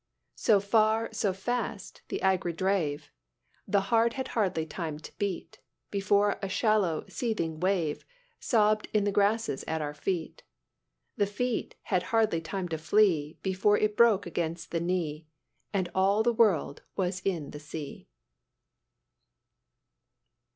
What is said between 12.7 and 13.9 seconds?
flee, Before